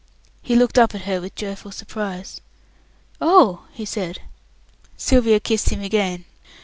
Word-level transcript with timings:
He 0.41 0.55
looked 0.55 0.79
up 0.79 0.95
at 0.95 1.03
her 1.03 1.21
with 1.21 1.35
joyful 1.35 1.69
surprise. 1.71 2.41
"Oh!" 3.21 3.67
he 3.71 3.85
said. 3.85 4.19
Sylvia 4.97 5.39
kissed 5.39 5.69
him 5.69 5.81
again. 5.81 6.25